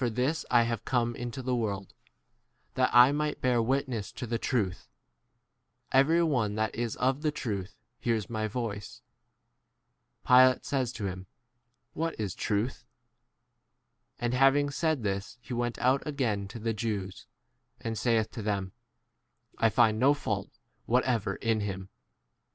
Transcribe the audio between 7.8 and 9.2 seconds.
88 hears my voice.